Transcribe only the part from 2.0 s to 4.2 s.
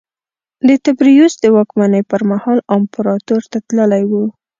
پرمهال امپراتور ته تللی و